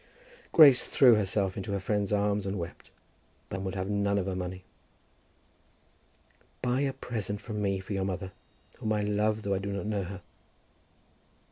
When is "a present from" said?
6.81-7.61